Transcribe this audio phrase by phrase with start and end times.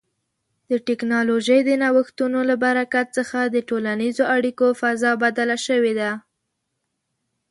[0.69, 6.11] د ټکنالوژۍ د نوښتونو له برکت څخه د ټولنیزو اړیکو فضا بدله شوې ده.